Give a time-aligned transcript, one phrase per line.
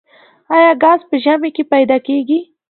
[0.55, 2.39] آیا ګاز په ژمي کې پیدا کیږي؟